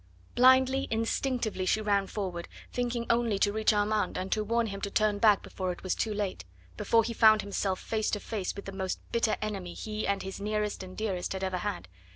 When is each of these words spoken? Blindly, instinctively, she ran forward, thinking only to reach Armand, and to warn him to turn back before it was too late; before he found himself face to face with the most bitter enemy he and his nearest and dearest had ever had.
Blindly, 0.33 0.87
instinctively, 0.89 1.63
she 1.63 1.79
ran 1.79 2.07
forward, 2.07 2.47
thinking 2.73 3.05
only 3.11 3.37
to 3.37 3.53
reach 3.53 3.71
Armand, 3.71 4.17
and 4.17 4.31
to 4.31 4.43
warn 4.43 4.65
him 4.65 4.81
to 4.81 4.89
turn 4.89 5.19
back 5.19 5.43
before 5.43 5.71
it 5.71 5.83
was 5.83 5.93
too 5.93 6.11
late; 6.11 6.43
before 6.75 7.03
he 7.03 7.13
found 7.13 7.43
himself 7.43 7.79
face 7.79 8.09
to 8.09 8.19
face 8.19 8.55
with 8.55 8.65
the 8.65 8.71
most 8.71 8.99
bitter 9.11 9.37
enemy 9.43 9.75
he 9.75 10.07
and 10.07 10.23
his 10.23 10.41
nearest 10.41 10.81
and 10.81 10.97
dearest 10.97 11.33
had 11.33 11.43
ever 11.43 11.57
had. 11.59 11.87